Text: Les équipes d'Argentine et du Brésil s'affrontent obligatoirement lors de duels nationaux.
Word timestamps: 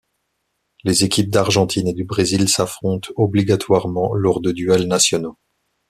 Les 0.83 1.03
équipes 1.03 1.29
d'Argentine 1.29 1.87
et 1.87 1.93
du 1.93 2.05
Brésil 2.05 2.49
s'affrontent 2.49 3.11
obligatoirement 3.17 4.15
lors 4.15 4.41
de 4.41 4.51
duels 4.51 4.87
nationaux. 4.87 5.37